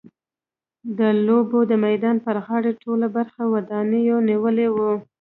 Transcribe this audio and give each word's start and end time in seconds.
د 0.97 0.99
لوبو 1.27 1.59
د 1.71 1.73
میدان 1.85 2.17
پر 2.25 2.35
غاړه 2.45 2.71
ټوله 2.83 3.07
برخه 3.15 3.41
ودانیو 3.53 4.17
نیولې 4.29 4.67
وه. 4.75 4.91